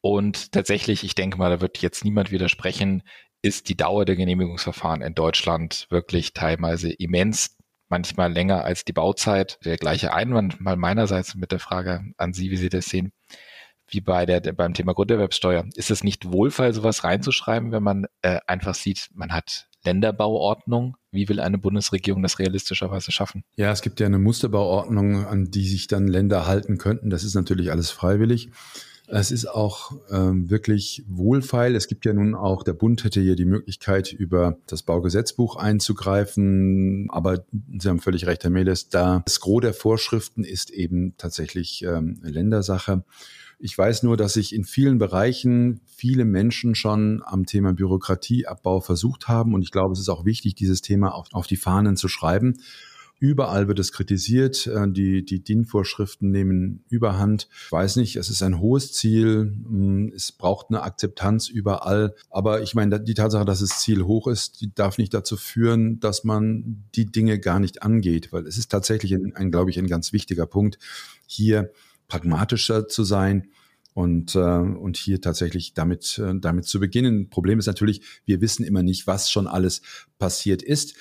[0.00, 3.02] Und tatsächlich, ich denke mal, da wird jetzt niemand widersprechen,
[3.40, 7.56] ist die Dauer der Genehmigungsverfahren in Deutschland wirklich teilweise immens,
[7.88, 9.58] manchmal länger als die Bauzeit.
[9.64, 13.12] Der gleiche Einwand mal meinerseits mit der Frage an Sie, wie Sie das sehen
[13.92, 15.64] wie bei der, beim Thema Grunderwerbsteuer.
[15.74, 20.96] Ist es nicht wohlfeil, sowas reinzuschreiben, wenn man äh, einfach sieht, man hat Länderbauordnung.
[21.10, 23.44] Wie will eine Bundesregierung das realistischerweise schaffen?
[23.56, 27.10] Ja, es gibt ja eine Musterbauordnung, an die sich dann Länder halten könnten.
[27.10, 28.50] Das ist natürlich alles freiwillig.
[29.08, 31.74] Es ist auch ähm, wirklich wohlfeil.
[31.76, 37.08] Es gibt ja nun auch, der Bund hätte hier die Möglichkeit, über das Baugesetzbuch einzugreifen.
[37.10, 37.44] Aber
[37.78, 42.20] Sie haben völlig recht, Herr Meles, da das Gros der Vorschriften ist eben tatsächlich ähm,
[42.22, 43.04] Ländersache.
[43.64, 49.28] Ich weiß nur, dass sich in vielen Bereichen viele Menschen schon am Thema Bürokratieabbau versucht
[49.28, 49.54] haben.
[49.54, 52.54] Und ich glaube, es ist auch wichtig, dieses Thema auf, auf die Fahnen zu schreiben.
[53.20, 54.66] Überall wird es kritisiert.
[54.66, 57.46] Äh, die, die DIN-Vorschriften nehmen überhand.
[57.66, 59.54] Ich weiß nicht, es ist ein hohes Ziel.
[59.64, 62.16] Hm, es braucht eine Akzeptanz überall.
[62.30, 66.00] Aber ich meine, die Tatsache, dass das Ziel hoch ist, die darf nicht dazu führen,
[66.00, 68.32] dass man die Dinge gar nicht angeht.
[68.32, 70.80] Weil es ist tatsächlich ein, ein glaube ich, ein ganz wichtiger Punkt,
[71.28, 71.70] hier
[72.12, 73.48] pragmatischer zu sein
[73.94, 77.30] und, äh, und hier tatsächlich damit, äh, damit zu beginnen.
[77.30, 79.80] Problem ist natürlich, wir wissen immer nicht, was schon alles
[80.18, 80.94] passiert ist.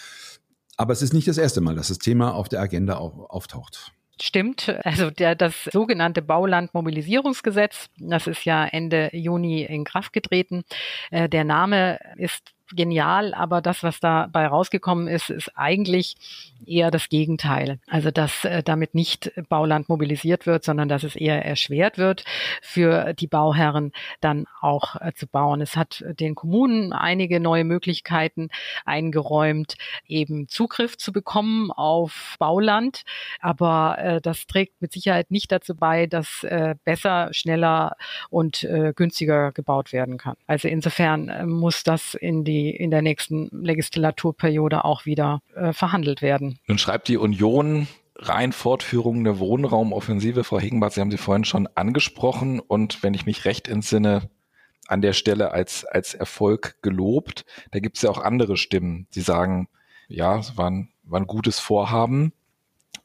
[0.78, 3.92] Aber es ist nicht das erste Mal, dass das Thema auf der Agenda auf, auftaucht.
[4.22, 10.64] Stimmt, also der, das sogenannte Baulandmobilisierungsgesetz, das ist ja Ende Juni in Kraft getreten.
[11.10, 16.16] Äh, der Name ist genial, aber das, was dabei rausgekommen ist, ist eigentlich
[16.66, 17.80] eher das Gegenteil.
[17.88, 22.24] Also dass äh, damit nicht Bauland mobilisiert wird, sondern dass es eher erschwert wird
[22.62, 25.62] für die Bauherren dann auch äh, zu bauen.
[25.62, 28.50] Es hat den Kommunen einige neue Möglichkeiten
[28.86, 29.76] eingeräumt,
[30.08, 33.04] eben Zugriff zu bekommen auf Bauland,
[33.40, 37.96] aber äh, das trägt mit Sicherheit nicht dazu bei, dass äh, besser, schneller
[38.30, 40.36] und äh, günstiger gebaut werden kann.
[40.48, 46.22] Also insofern äh, muss das in die in der nächsten Legislaturperiode auch wieder äh, verhandelt
[46.22, 46.51] werden.
[46.68, 50.44] Nun schreibt die Union rein Fortführung der Wohnraumoffensive.
[50.44, 54.30] Frau Hegenbart, Sie haben sie vorhin schon angesprochen und wenn ich mich recht entsinne,
[54.92, 57.46] an der Stelle als, als Erfolg gelobt.
[57.72, 59.70] Da gibt es ja auch andere Stimmen, die sagen,
[60.10, 62.34] ja, es war ein, war ein gutes Vorhaben.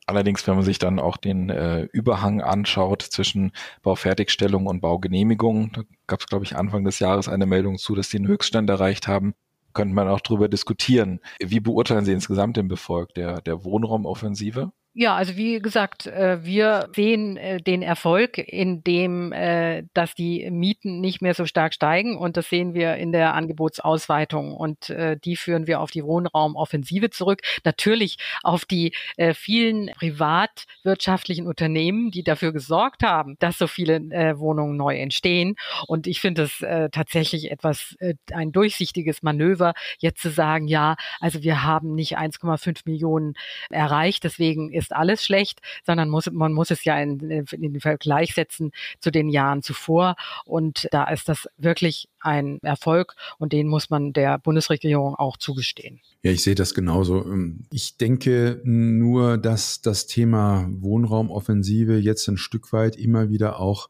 [0.04, 5.82] Allerdings, wenn man sich dann auch den äh, Überhang anschaut zwischen Baufertigstellung und Baugenehmigung, da
[6.08, 9.06] gab es, glaube ich, Anfang des Jahres eine Meldung zu, dass die einen Höchststand erreicht
[9.06, 9.34] haben
[9.76, 11.20] könnte man auch darüber diskutieren.
[11.38, 14.72] Wie beurteilen Sie insgesamt den Befolg der, der Wohnraumoffensive?
[14.98, 20.50] Ja, also wie gesagt, äh, wir sehen äh, den Erfolg in dem, äh, dass die
[20.50, 24.90] Mieten nicht mehr so stark steigen und das sehen wir in der Angebotsausweitung und
[25.24, 27.42] die führen wir auf die Wohnraumoffensive zurück.
[27.64, 28.92] Natürlich auf die
[29.34, 34.00] vielen privatwirtschaftlichen Unternehmen, die dafür gesorgt haben, dass so viele
[34.38, 35.56] Wohnungen neu entstehen.
[35.86, 36.58] Und ich finde es
[36.92, 37.96] tatsächlich etwas
[38.32, 43.34] ein durchsichtiges Manöver, jetzt zu sagen, ja, also wir haben nicht 1,5 Millionen
[43.70, 47.80] erreicht, deswegen ist ist alles schlecht, sondern muss, man muss es ja in, in den
[47.80, 50.16] Vergleich setzen zu den Jahren zuvor.
[50.44, 56.00] Und da ist das wirklich ein Erfolg und den muss man der Bundesregierung auch zugestehen.
[56.22, 57.24] Ja, ich sehe das genauso.
[57.24, 63.88] Ähm, ich denke nur, dass das Thema Wohnraumoffensive jetzt ein Stück weit immer wieder auch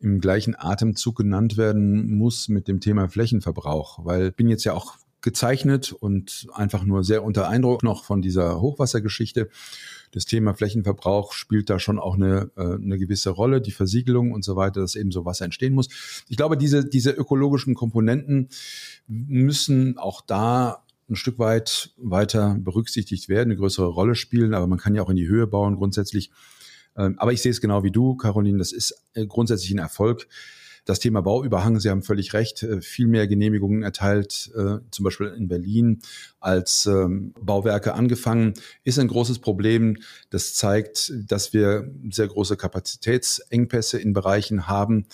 [0.00, 4.72] im gleichen Atemzug genannt werden muss mit dem Thema Flächenverbrauch, weil ich bin jetzt ja
[4.74, 9.48] auch gezeichnet und einfach nur sehr unter Eindruck noch von dieser Hochwassergeschichte.
[10.12, 14.44] Das Thema Flächenverbrauch spielt da schon auch eine, äh, eine gewisse Rolle, die Versiegelung und
[14.44, 15.88] so weiter, dass eben so Wasser entstehen muss.
[16.28, 18.48] Ich glaube, diese, diese ökologischen Komponenten
[19.06, 24.78] müssen auch da ein Stück weit weiter berücksichtigt werden, eine größere Rolle spielen, aber man
[24.78, 26.30] kann ja auch in die Höhe bauen grundsätzlich.
[26.96, 30.28] Ähm, aber ich sehe es genau wie du, Caroline, das ist äh, grundsätzlich ein Erfolg.
[30.88, 35.26] Das Thema Bauüberhang, Sie haben völlig recht, äh, viel mehr Genehmigungen erteilt, äh, zum Beispiel
[35.36, 36.00] in Berlin,
[36.40, 39.98] als ähm, Bauwerke angefangen, ist ein großes Problem.
[40.30, 45.04] Das zeigt, dass wir sehr große Kapazitätsengpässe in Bereichen haben,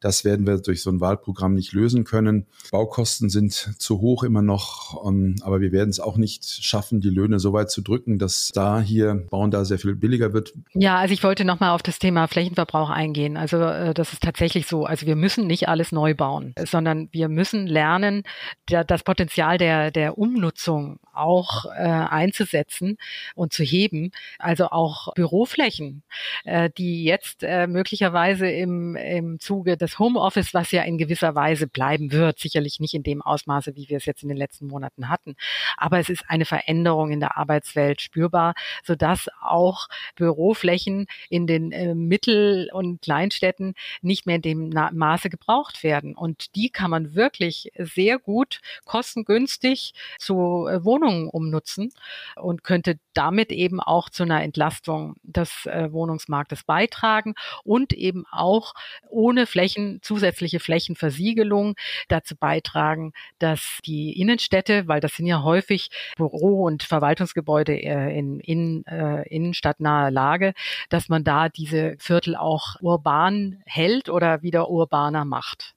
[0.00, 2.46] das werden wir durch so ein Wahlprogramm nicht lösen können.
[2.70, 7.10] Baukosten sind zu hoch immer noch, ähm, aber wir werden es auch nicht schaffen, die
[7.10, 10.52] Löhne so weit zu drücken, dass da hier Bauen da sehr viel billiger wird.
[10.74, 13.36] Ja, also ich wollte nochmal auf das Thema Flächenverbrauch eingehen.
[13.36, 14.84] Also äh, das ist tatsächlich so.
[14.84, 18.22] Also wir müssen nicht alles neu bauen, sondern wir müssen lernen,
[18.66, 22.96] das Potenzial der, der Umnutzung auch äh, einzusetzen
[23.34, 24.12] und zu heben.
[24.38, 26.02] Also auch Büroflächen,
[26.44, 31.34] äh, die jetzt äh, möglicherweise im, im Zuge des das Homeoffice, was ja in gewisser
[31.34, 34.66] Weise bleiben wird, sicherlich nicht in dem Ausmaße, wie wir es jetzt in den letzten
[34.66, 35.34] Monaten hatten,
[35.76, 41.94] aber es ist eine Veränderung in der Arbeitswelt spürbar, sodass auch Büroflächen in den äh,
[41.94, 46.14] Mittel- und Kleinstädten nicht mehr in dem Na Maße gebraucht werden.
[46.14, 51.92] Und die kann man wirklich sehr gut kostengünstig zu äh, Wohnungen umnutzen
[52.36, 58.74] und könnte damit eben auch zu einer Entlastung des äh, Wohnungsmarktes beitragen und eben auch
[59.08, 61.74] ohne Flächen Flächen, zusätzliche Flächenversiegelung
[62.08, 68.40] dazu beitragen, dass die Innenstädte, weil das sind ja häufig Büro- und Verwaltungsgebäude äh, in,
[68.40, 70.54] in äh, innenstadtnaher Lage,
[70.88, 75.74] dass man da diese Viertel auch urban hält oder wieder urbaner macht.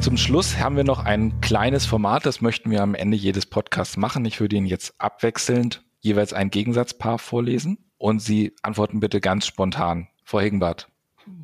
[0.00, 3.96] Zum Schluss haben wir noch ein kleines Format, das möchten wir am Ende jedes Podcasts
[3.96, 4.24] machen.
[4.24, 10.08] Ich würde Ihnen jetzt abwechselnd jeweils ein Gegensatzpaar vorlesen und Sie antworten bitte ganz spontan.
[10.24, 10.88] Frau Hegenbart,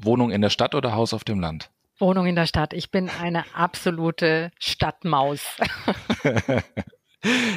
[0.01, 1.71] Wohnung in der Stadt oder Haus auf dem Land?
[1.99, 2.73] Wohnung in der Stadt.
[2.73, 5.41] Ich bin eine absolute Stadtmaus.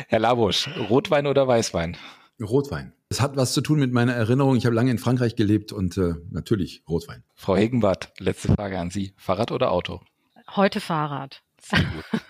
[0.07, 1.97] Herr Labusch, Rotwein oder Weißwein?
[2.41, 2.93] Rotwein.
[3.09, 4.55] Es hat was zu tun mit meiner Erinnerung.
[4.55, 7.23] Ich habe lange in Frankreich gelebt und äh, natürlich Rotwein.
[7.35, 9.13] Frau Hegenbart, letzte Frage an Sie.
[9.17, 10.01] Fahrrad oder Auto?
[10.55, 11.41] Heute Fahrrad.
[11.61, 12.21] Sehr gut.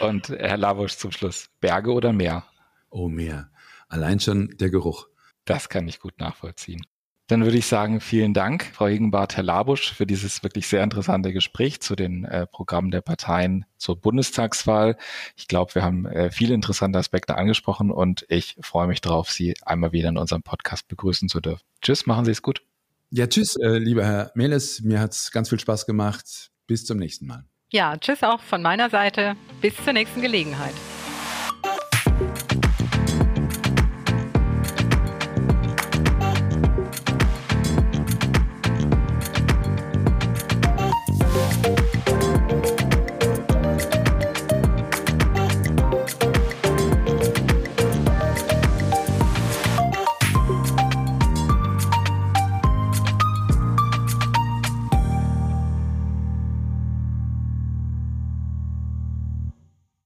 [0.00, 1.50] und Herr Labusch zum Schluss.
[1.60, 2.44] Berge oder Meer?
[2.90, 3.50] Oh, Meer.
[3.88, 5.06] Allein schon der Geruch.
[5.44, 6.84] Das kann ich gut nachvollziehen.
[7.28, 11.32] Dann würde ich sagen, vielen Dank, Frau Hegenbart, Herr Labusch, für dieses wirklich sehr interessante
[11.32, 14.96] Gespräch zu den äh, Programmen der Parteien zur Bundestagswahl.
[15.34, 19.54] Ich glaube, wir haben äh, viele interessante Aspekte angesprochen und ich freue mich darauf, Sie
[19.64, 21.64] einmal wieder in unserem Podcast begrüßen zu dürfen.
[21.82, 22.62] Tschüss, machen Sie es gut.
[23.10, 24.82] Ja, tschüss, äh, lieber Herr Meles.
[24.82, 26.50] Mir hat es ganz viel Spaß gemacht.
[26.68, 27.44] Bis zum nächsten Mal.
[27.70, 29.36] Ja, tschüss auch von meiner Seite.
[29.60, 30.74] Bis zur nächsten Gelegenheit.